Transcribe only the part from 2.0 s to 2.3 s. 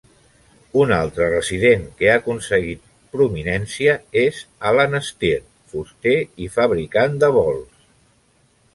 ha